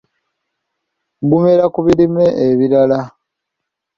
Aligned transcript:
Gumera 1.29 1.65
ku 1.73 1.79
birime 1.85 2.25
ebirala. 2.47 2.99